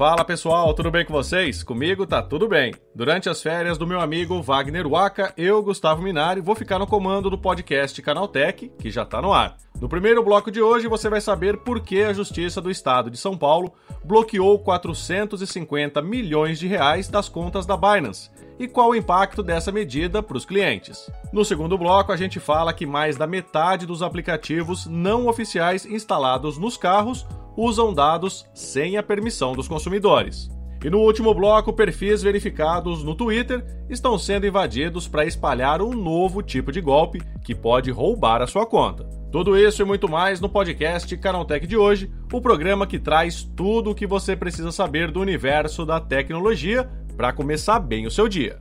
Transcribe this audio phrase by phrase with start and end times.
[0.00, 1.62] Fala pessoal, tudo bem com vocês?
[1.62, 2.72] Comigo tá tudo bem.
[2.94, 7.28] Durante as férias do meu amigo Wagner Waka, eu, Gustavo Minari, vou ficar no comando
[7.28, 9.58] do podcast Canaltech, que já tá no ar.
[9.78, 13.18] No primeiro bloco de hoje você vai saber por que a Justiça do Estado de
[13.18, 19.42] São Paulo bloqueou 450 milhões de reais das contas da Binance e qual o impacto
[19.42, 21.10] dessa medida para os clientes.
[21.30, 26.56] No segundo bloco, a gente fala que mais da metade dos aplicativos não oficiais instalados
[26.56, 27.26] nos carros
[27.60, 30.48] usam dados sem a permissão dos consumidores.
[30.82, 36.42] E no último bloco, perfis verificados no Twitter estão sendo invadidos para espalhar um novo
[36.42, 39.04] tipo de golpe que pode roubar a sua conta.
[39.30, 43.90] Tudo isso e muito mais no podcast Canaltech de hoje, o programa que traz tudo
[43.90, 48.58] o que você precisa saber do universo da tecnologia para começar bem o seu dia.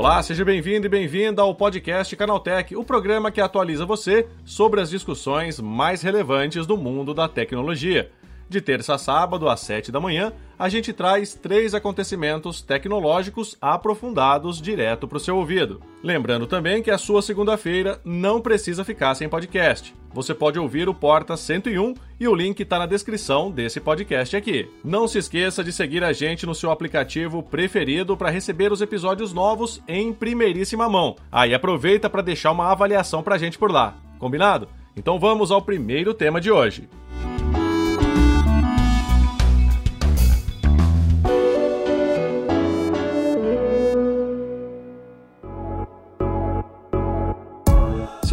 [0.00, 4.88] Olá, seja bem-vindo e bem-vinda ao podcast Canaltech, o programa que atualiza você sobre as
[4.88, 8.10] discussões mais relevantes do mundo da tecnologia.
[8.48, 14.60] De terça a sábado, às 7 da manhã, a gente traz três acontecimentos tecnológicos aprofundados
[14.60, 15.80] direto para o seu ouvido.
[16.04, 20.94] Lembrando também que a sua segunda-feira não precisa ficar sem podcast você pode ouvir o
[20.94, 24.68] Porta 101 e o link está na descrição desse podcast aqui.
[24.84, 29.32] Não se esqueça de seguir a gente no seu aplicativo preferido para receber os episódios
[29.32, 31.16] novos em primeiríssima mão.
[31.30, 33.96] Aí ah, aproveita para deixar uma avaliação para a gente por lá.
[34.18, 34.68] Combinado?
[34.96, 36.88] Então vamos ao primeiro tema de hoje.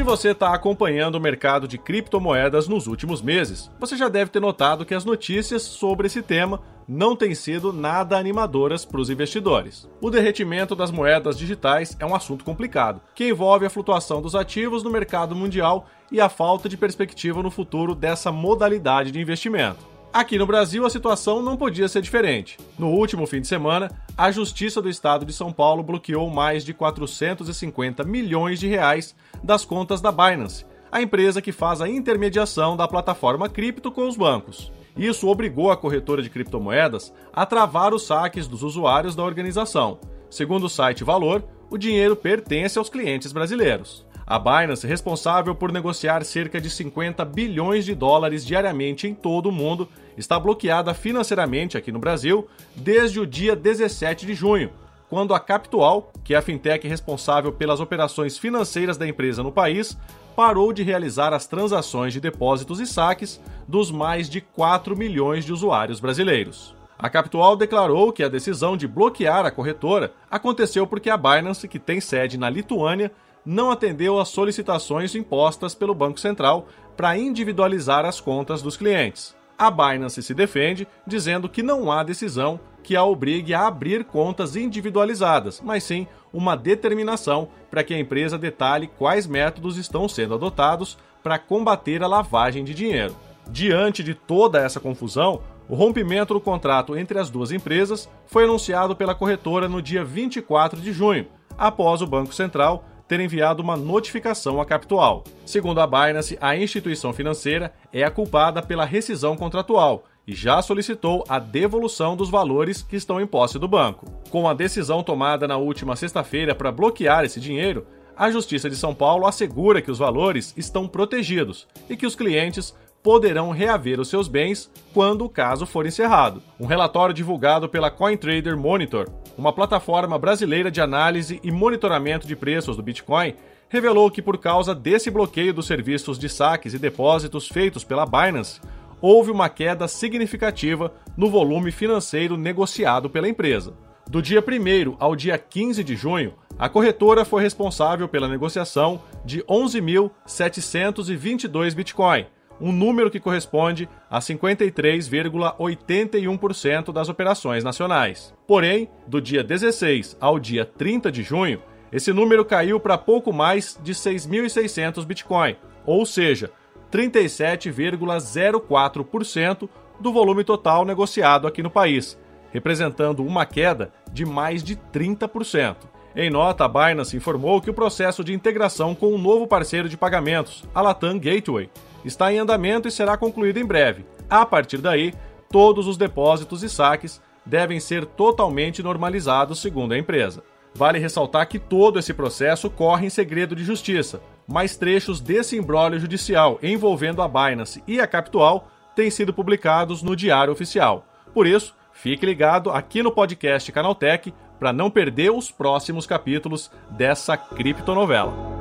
[0.08, 4.86] Você está acompanhando o mercado de criptomoedas nos últimos meses, você já deve ter notado
[4.86, 9.86] que as notícias sobre esse tema não têm sido nada animadoras para os investidores.
[10.00, 14.82] O derretimento das moedas digitais é um assunto complicado, que envolve a flutuação dos ativos
[14.82, 19.97] no mercado mundial e a falta de perspectiva no futuro dessa modalidade de investimento.
[20.14, 22.58] Aqui no Brasil, a situação não podia ser diferente.
[22.80, 26.74] No último fim de semana, a Justiça do Estado de São Paulo bloqueou mais de
[26.74, 32.88] 450 milhões de reais das contas da Binance, a empresa que faz a intermediação da
[32.88, 34.72] plataforma cripto com os bancos.
[34.98, 40.00] Isso obrigou a corretora de criptomoedas a travar os saques dos usuários da organização.
[40.30, 44.07] Segundo o site Valor, o dinheiro pertence aos clientes brasileiros.
[44.30, 49.54] A Binance, responsável por negociar cerca de 50 bilhões de dólares diariamente em todo o
[49.54, 52.46] mundo, está bloqueada financeiramente aqui no Brasil
[52.76, 54.70] desde o dia 17 de junho,
[55.10, 59.98] quando a Capital, que é a fintech responsável pelas operações financeiras da empresa no país,
[60.36, 65.54] parou de realizar as transações de depósitos e saques dos mais de 4 milhões de
[65.54, 66.76] usuários brasileiros.
[67.00, 71.80] A Capital declarou que a decisão de bloquear a corretora aconteceu porque a Binance, que
[71.80, 73.12] tem sede na Lituânia,
[73.48, 79.34] não atendeu às solicitações impostas pelo Banco Central para individualizar as contas dos clientes.
[79.58, 84.58] A Binance se defende, dizendo que não há decisão que a obrigue a abrir contas
[84.58, 90.98] individualizadas, mas sim uma determinação para que a empresa detalhe quais métodos estão sendo adotados
[91.24, 93.16] para combater a lavagem de dinheiro.
[93.50, 98.94] Diante de toda essa confusão, o rompimento do contrato entre as duas empresas foi anunciado
[98.94, 104.60] pela corretora no dia 24 de junho, após o Banco Central ter enviado uma notificação
[104.60, 105.24] à Capital.
[105.46, 111.24] Segundo a Binance, a instituição financeira é a culpada pela rescisão contratual e já solicitou
[111.30, 114.06] a devolução dos valores que estão em posse do banco.
[114.30, 118.94] Com a decisão tomada na última sexta-feira para bloquear esse dinheiro, a Justiça de São
[118.94, 122.76] Paulo assegura que os valores estão protegidos e que os clientes
[123.08, 126.44] poderão reaver os seus bens quando o caso for encerrado.
[126.60, 132.76] Um relatório divulgado pela CoinTrader Monitor, uma plataforma brasileira de análise e monitoramento de preços
[132.76, 133.34] do Bitcoin,
[133.70, 138.60] revelou que por causa desse bloqueio dos serviços de saques e depósitos feitos pela Binance,
[139.00, 143.74] houve uma queda significativa no volume financeiro negociado pela empresa.
[144.10, 149.42] Do dia 1 ao dia 15 de junho, a corretora foi responsável pela negociação de
[149.44, 152.26] 11.722 Bitcoin,
[152.60, 158.34] um número que corresponde a 53,81% das operações nacionais.
[158.46, 161.62] Porém, do dia 16 ao dia 30 de junho,
[161.92, 165.56] esse número caiu para pouco mais de 6.600 Bitcoin,
[165.86, 166.52] ou seja,
[166.92, 169.70] 37,04%
[170.00, 172.20] do volume total negociado aqui no país,
[172.52, 175.78] representando uma queda de mais de 30%.
[176.16, 179.96] Em nota, a Binance informou que o processo de integração com um novo parceiro de
[179.96, 181.70] pagamentos, a Latam Gateway,
[182.08, 184.06] está em andamento e será concluído em breve.
[184.30, 185.14] A partir daí,
[185.50, 190.44] todos os depósitos e saques devem ser totalmente normalizados, segundo a empresa.
[190.74, 196.00] Vale ressaltar que todo esse processo corre em segredo de justiça, mas trechos desse imbróglio
[196.00, 201.06] judicial envolvendo a Binance e a Capital têm sido publicados no Diário Oficial.
[201.34, 207.38] Por isso, fique ligado aqui no podcast Canaltech para não perder os próximos capítulos dessa
[207.38, 208.57] criptonovela.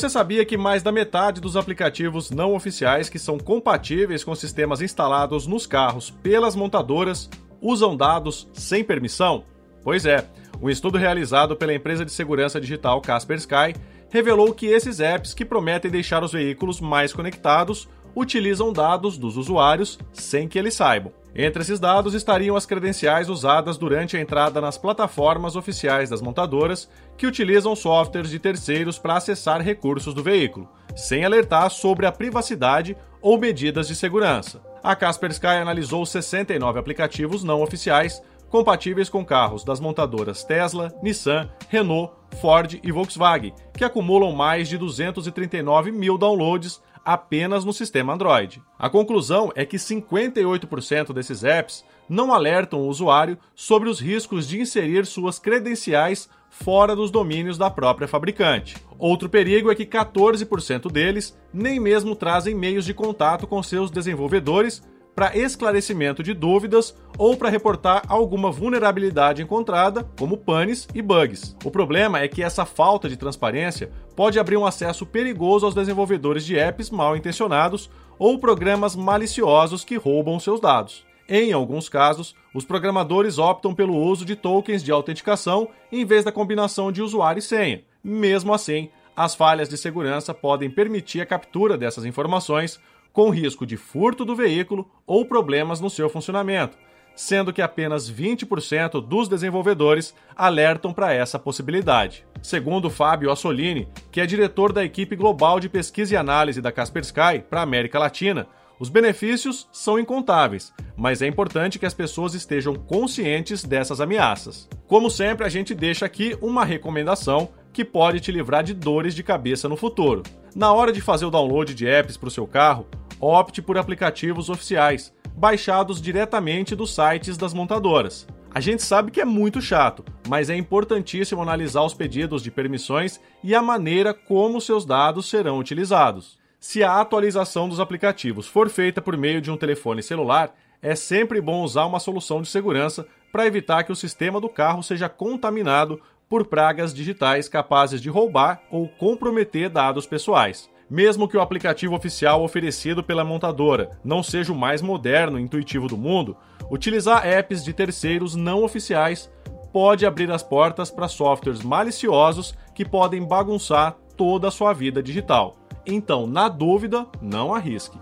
[0.00, 4.80] Você sabia que mais da metade dos aplicativos não oficiais que são compatíveis com sistemas
[4.80, 7.28] instalados nos carros pelas montadoras
[7.60, 9.44] usam dados sem permissão?
[9.84, 10.26] Pois é,
[10.58, 13.74] um estudo realizado pela empresa de segurança digital Kaspersky
[14.08, 17.86] revelou que esses apps que prometem deixar os veículos mais conectados
[18.16, 21.12] utilizam dados dos usuários sem que eles saibam.
[21.34, 26.88] Entre esses dados estariam as credenciais usadas durante a entrada nas plataformas oficiais das montadoras
[27.16, 32.96] que utilizam softwares de terceiros para acessar recursos do veículo, sem alertar sobre a privacidade
[33.22, 34.60] ou medidas de segurança.
[34.82, 42.12] A Kaspersky analisou 69 aplicativos não oficiais compatíveis com carros das montadoras Tesla, Nissan, Renault,
[42.40, 48.62] Ford e Volkswagen, que acumulam mais de 239 mil downloads apenas no sistema Android.
[48.78, 54.60] A conclusão é que 58% desses apps não alertam o usuário sobre os riscos de
[54.60, 58.76] inserir suas credenciais fora dos domínios da própria fabricante.
[58.98, 64.82] Outro perigo é que 14% deles nem mesmo trazem meios de contato com seus desenvolvedores
[65.14, 71.56] para esclarecimento de dúvidas ou para reportar alguma vulnerabilidade encontrada, como panes e bugs.
[71.64, 73.90] O problema é que essa falta de transparência
[74.20, 77.88] pode abrir um acesso perigoso aos desenvolvedores de apps mal intencionados
[78.18, 81.06] ou programas maliciosos que roubam seus dados.
[81.26, 86.30] Em alguns casos, os programadores optam pelo uso de tokens de autenticação em vez da
[86.30, 87.82] combinação de usuário e senha.
[88.04, 92.78] Mesmo assim, as falhas de segurança podem permitir a captura dessas informações,
[93.14, 96.76] com risco de furto do veículo ou problemas no seu funcionamento,
[97.16, 102.26] sendo que apenas 20% dos desenvolvedores alertam para essa possibilidade.
[102.42, 107.40] Segundo Fábio Assolini, que é diretor da equipe global de pesquisa e análise da Kaspersky
[107.48, 108.46] para a América Latina,
[108.78, 114.66] os benefícios são incontáveis, mas é importante que as pessoas estejam conscientes dessas ameaças.
[114.86, 119.22] Como sempre, a gente deixa aqui uma recomendação que pode te livrar de dores de
[119.22, 120.22] cabeça no futuro.
[120.56, 122.86] Na hora de fazer o download de apps para o seu carro,
[123.20, 128.26] opte por aplicativos oficiais, baixados diretamente dos sites das montadoras.
[128.52, 133.20] A gente sabe que é muito chato, mas é importantíssimo analisar os pedidos de permissões
[133.44, 136.36] e a maneira como seus dados serão utilizados.
[136.58, 140.52] Se a atualização dos aplicativos for feita por meio de um telefone celular,
[140.82, 144.82] é sempre bom usar uma solução de segurança para evitar que o sistema do carro
[144.82, 150.68] seja contaminado por pragas digitais capazes de roubar ou comprometer dados pessoais.
[150.90, 155.86] Mesmo que o aplicativo oficial oferecido pela montadora não seja o mais moderno e intuitivo
[155.86, 156.36] do mundo,
[156.68, 159.30] utilizar apps de terceiros não oficiais
[159.72, 165.56] pode abrir as portas para softwares maliciosos que podem bagunçar toda a sua vida digital.
[165.86, 167.96] Então, na dúvida, não arrisque.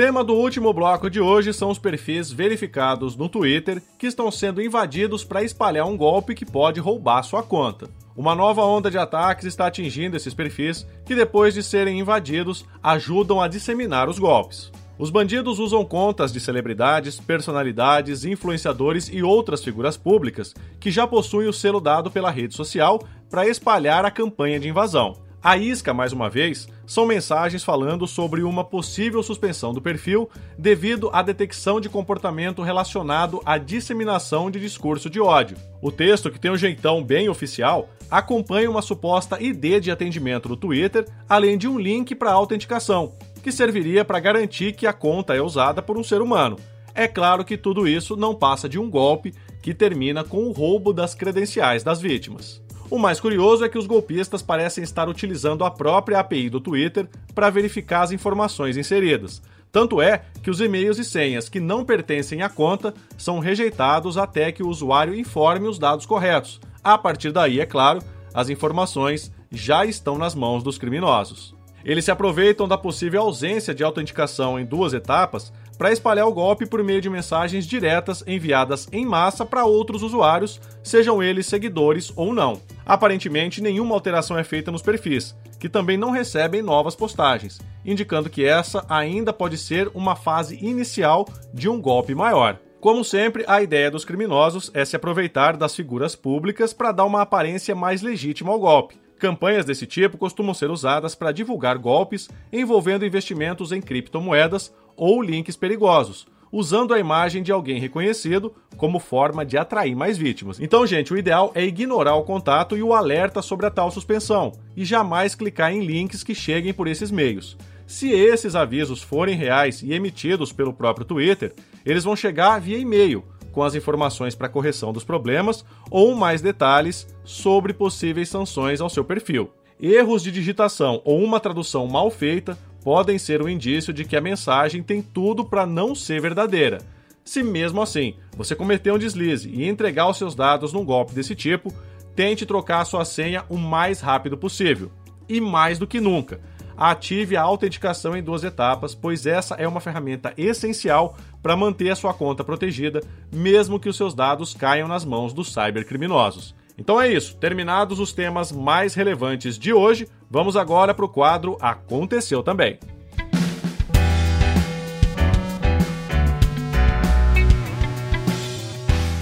[0.00, 4.62] Tema do último bloco de hoje são os perfis verificados no Twitter que estão sendo
[4.62, 7.86] invadidos para espalhar um golpe que pode roubar sua conta.
[8.16, 13.42] Uma nova onda de ataques está atingindo esses perfis que, depois de serem invadidos, ajudam
[13.42, 14.72] a disseminar os golpes.
[14.98, 21.46] Os bandidos usam contas de celebridades, personalidades, influenciadores e outras figuras públicas que já possuem
[21.46, 25.28] o selo dado pela rede social para espalhar a campanha de invasão.
[25.42, 30.28] A isca, mais uma vez, são mensagens falando sobre uma possível suspensão do perfil
[30.58, 35.56] devido à detecção de comportamento relacionado à disseminação de discurso de ódio.
[35.80, 40.56] O texto, que tem um jeitão bem oficial, acompanha uma suposta ID de atendimento do
[40.56, 45.40] Twitter, além de um link para autenticação, que serviria para garantir que a conta é
[45.40, 46.58] usada por um ser humano.
[46.94, 49.32] É claro que tudo isso não passa de um golpe
[49.62, 52.60] que termina com o roubo das credenciais das vítimas.
[52.90, 57.08] O mais curioso é que os golpistas parecem estar utilizando a própria API do Twitter
[57.32, 59.40] para verificar as informações inseridas.
[59.70, 64.50] Tanto é que os e-mails e senhas que não pertencem à conta são rejeitados até
[64.50, 66.60] que o usuário informe os dados corretos.
[66.82, 68.02] A partir daí, é claro,
[68.34, 71.54] as informações já estão nas mãos dos criminosos.
[71.84, 76.66] Eles se aproveitam da possível ausência de autenticação em duas etapas para espalhar o golpe
[76.66, 82.34] por meio de mensagens diretas enviadas em massa para outros usuários, sejam eles seguidores ou
[82.34, 82.60] não.
[82.84, 88.44] Aparentemente, nenhuma alteração é feita nos perfis, que também não recebem novas postagens, indicando que
[88.44, 92.58] essa ainda pode ser uma fase inicial de um golpe maior.
[92.78, 97.22] Como sempre, a ideia dos criminosos é se aproveitar das figuras públicas para dar uma
[97.22, 99.00] aparência mais legítima ao golpe.
[99.18, 105.56] Campanhas desse tipo costumam ser usadas para divulgar golpes envolvendo investimentos em criptomoedas ou links
[105.56, 110.60] perigosos, usando a imagem de alguém reconhecido como forma de atrair mais vítimas.
[110.60, 114.52] Então, gente, o ideal é ignorar o contato e o alerta sobre a tal suspensão
[114.76, 117.56] e jamais clicar em links que cheguem por esses meios.
[117.86, 121.54] Se esses avisos forem reais e emitidos pelo próprio Twitter,
[121.84, 127.06] eles vão chegar via e-mail, com as informações para correção dos problemas ou mais detalhes
[127.24, 129.50] sobre possíveis sanções ao seu perfil.
[129.80, 134.20] Erros de digitação ou uma tradução mal feita podem ser um indício de que a
[134.20, 136.78] mensagem tem tudo para não ser verdadeira.
[137.24, 141.34] Se mesmo assim você cometer um deslize e entregar os seus dados num golpe desse
[141.34, 141.72] tipo,
[142.16, 144.90] tente trocar sua senha o mais rápido possível.
[145.28, 146.40] E mais do que nunca,
[146.76, 151.96] ative a autenticação em duas etapas, pois essa é uma ferramenta essencial para manter a
[151.96, 156.54] sua conta protegida, mesmo que os seus dados caiam nas mãos dos cybercriminosos.
[156.80, 161.58] Então é isso, terminados os temas mais relevantes de hoje, vamos agora para o quadro
[161.60, 162.78] Aconteceu Também.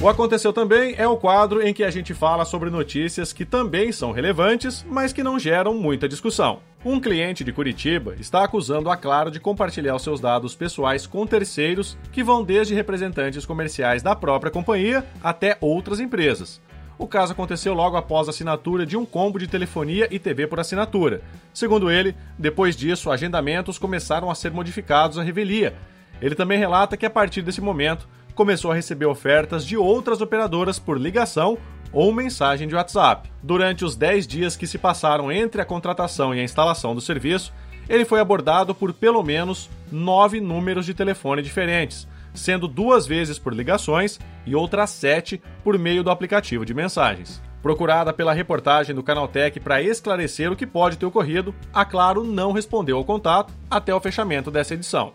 [0.01, 3.91] O Aconteceu Também é o quadro em que a gente fala sobre notícias que também
[3.91, 6.61] são relevantes, mas que não geram muita discussão.
[6.85, 11.27] Um cliente de Curitiba está acusando a Claro de compartilhar os seus dados pessoais com
[11.27, 16.61] terceiros que vão desde representantes comerciais da própria companhia até outras empresas.
[16.99, 20.59] O caso aconteceu logo após a assinatura de um combo de telefonia e TV por
[20.59, 21.23] assinatura.
[21.55, 25.77] Segundo ele, depois disso, agendamentos começaram a ser modificados à revelia.
[26.21, 30.79] Ele também relata que a partir desse momento, começou a receber ofertas de outras operadoras
[30.79, 31.57] por ligação
[31.93, 33.31] ou mensagem de WhatsApp.
[33.43, 37.53] Durante os 10 dias que se passaram entre a contratação e a instalação do serviço,
[37.89, 42.07] ele foi abordado por pelo menos nove números de telefone diferentes,
[42.39, 47.43] sendo duas vezes por ligações e outras sete por meio do aplicativo de mensagens.
[47.61, 52.53] Procurada pela reportagem do Canaltech para esclarecer o que pode ter ocorrido, a Claro não
[52.53, 55.13] respondeu ao contato até o fechamento dessa edição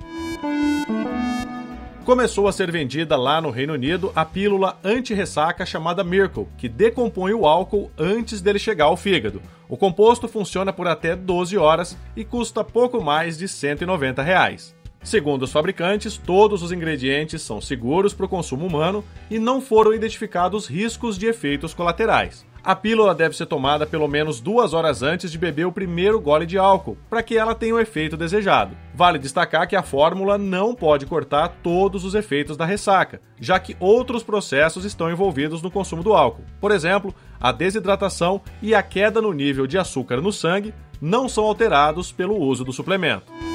[2.04, 7.34] começou a ser vendida lá no Reino Unido a pílula anti-ressaca chamada Miracle, que decompõe
[7.34, 9.42] o álcool antes dele chegar ao fígado.
[9.70, 14.76] O composto funciona por até 12 horas e custa pouco mais de 190 reais.
[15.04, 19.94] Segundo os fabricantes, todos os ingredientes são seguros para o consumo humano e não foram
[19.94, 22.46] identificados riscos de efeitos colaterais.
[22.64, 26.46] A pílula deve ser tomada pelo menos duas horas antes de beber o primeiro gole
[26.46, 28.78] de álcool, para que ela tenha o efeito desejado.
[28.96, 33.76] Vale destacar que a fórmula não pode cortar todos os efeitos da ressaca, já que
[33.82, 36.46] outros processos estão envolvidos no consumo do álcool.
[36.62, 41.44] Por exemplo, a desidratação e a queda no nível de açúcar no sangue não são
[41.44, 43.53] alterados pelo uso do suplemento.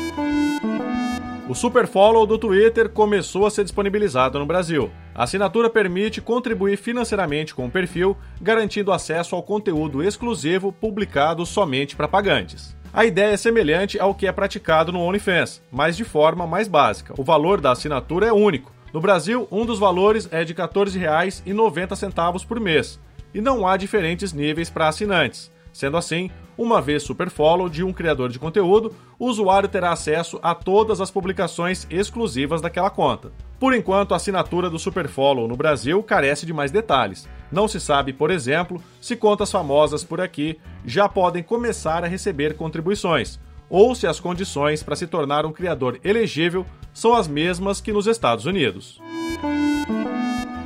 [1.49, 4.91] O Super Follow do Twitter começou a ser disponibilizado no Brasil.
[5.15, 11.97] A assinatura permite contribuir financeiramente com o perfil, garantindo acesso ao conteúdo exclusivo publicado somente
[11.97, 12.77] para pagantes.
[12.93, 17.15] A ideia é semelhante ao que é praticado no OnlyFans, mas de forma mais básica.
[17.17, 18.71] O valor da assinatura é único.
[18.93, 23.01] No Brasil, um dos valores é de R$ 14,90 por mês,
[23.33, 25.51] e não há diferentes níveis para assinantes.
[25.79, 30.53] Sendo assim, uma vez superfollow de um criador de conteúdo, o usuário terá acesso a
[30.53, 33.31] todas as publicações exclusivas daquela conta.
[33.61, 37.29] Por enquanto, a assinatura do Superfollow no Brasil carece de mais detalhes.
[37.53, 42.57] Não se sabe, por exemplo, se contas famosas por aqui já podem começar a receber
[42.57, 43.39] contribuições,
[43.71, 48.09] ou se as condições para se tornar um criador elegível são as mesmas que nos
[48.09, 49.01] Estados Unidos.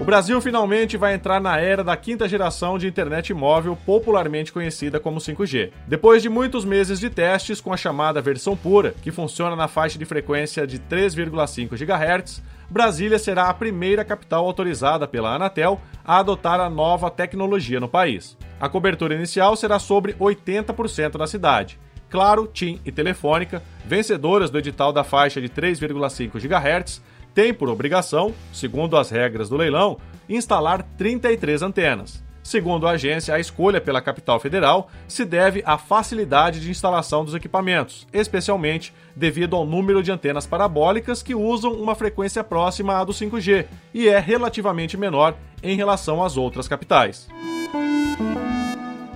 [0.03, 4.99] O Brasil finalmente vai entrar na era da quinta geração de internet móvel, popularmente conhecida
[4.99, 5.71] como 5G.
[5.87, 9.97] Depois de muitos meses de testes com a chamada versão pura, que funciona na faixa
[10.01, 16.59] de frequência de 3,5 GHz, Brasília será a primeira capital autorizada pela Anatel a adotar
[16.59, 18.37] a nova tecnologia no país.
[18.59, 21.79] A cobertura inicial será sobre 80% da cidade.
[22.11, 27.01] Claro, TIM e Telefônica, vencedoras do edital da faixa de 3,5 GHz,
[27.35, 29.99] tem por obrigação, segundo as regras do leilão,
[30.29, 32.23] instalar 33 antenas.
[32.43, 37.35] Segundo a agência, a escolha pela capital federal se deve à facilidade de instalação dos
[37.35, 43.13] equipamentos, especialmente devido ao número de antenas parabólicas que usam uma frequência próxima à do
[43.13, 47.29] 5G e é relativamente menor em relação às outras capitais.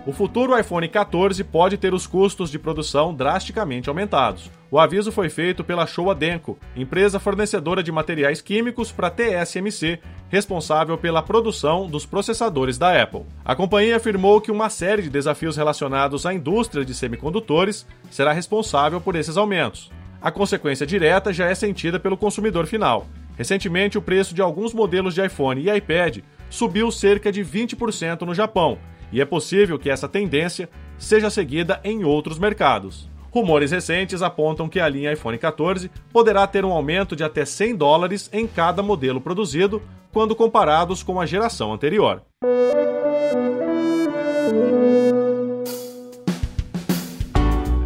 [0.07, 4.49] O futuro iPhone 14 pode ter os custos de produção drasticamente aumentados.
[4.71, 9.99] O aviso foi feito pela Showa Denko, empresa fornecedora de materiais químicos para TSMC,
[10.29, 13.27] responsável pela produção dos processadores da Apple.
[13.45, 19.01] A companhia afirmou que uma série de desafios relacionados à indústria de semicondutores será responsável
[19.01, 19.91] por esses aumentos.
[20.23, 23.09] A consequência direta já é sentida pelo consumidor final.
[23.37, 28.33] Recentemente, o preço de alguns modelos de iPhone e iPad subiu cerca de 20% no
[28.33, 28.79] Japão
[29.13, 33.09] e é possível que essa tendência seja seguida em outros mercados.
[33.31, 37.77] Rumores recentes apontam que a linha iPhone 14 poderá ter um aumento de até 100
[37.77, 39.83] dólares em cada modelo produzido
[40.13, 42.23] quando comparados com a geração anterior.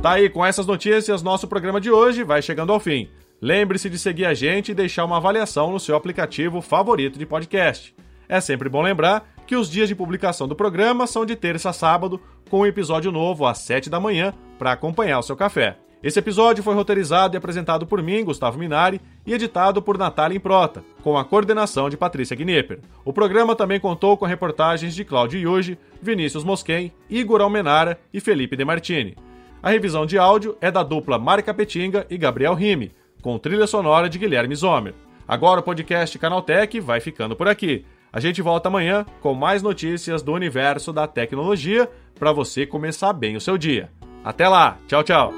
[0.01, 3.11] Tá aí, com essas notícias, nosso programa de hoje vai chegando ao fim.
[3.43, 7.95] Lembre-se de seguir a gente e deixar uma avaliação no seu aplicativo favorito de podcast.
[8.29, 11.73] É sempre bom lembrar que os dias de publicação do programa são de terça a
[11.73, 15.77] sábado, com um episódio novo às 7 da manhã para acompanhar o seu café.
[16.05, 20.85] Esse episódio foi roteirizado e apresentado por mim, Gustavo Minari, e editado por Natália Improta,
[21.03, 22.79] com a coordenação de Patrícia Gnipper.
[23.05, 28.55] O programa também contou com reportagens de Cláudio Yuji, Vinícius Mosquen, Igor Almenara e Felipe
[28.55, 29.17] De Martini.
[29.61, 34.09] A revisão de áudio é da dupla Mari Capetinga e Gabriel Rime, com trilha sonora
[34.09, 34.95] de Guilherme Zomer.
[35.27, 37.85] Agora o podcast Canaltech vai ficando por aqui.
[38.13, 41.89] A gente volta amanhã com mais notícias do universo da tecnologia
[42.19, 43.91] para você começar bem o seu dia.
[44.25, 45.33] Até lá, tchau, tchau.